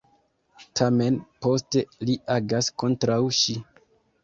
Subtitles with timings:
[0.79, 3.59] Tamen poste li agas kontraŭ ŝi.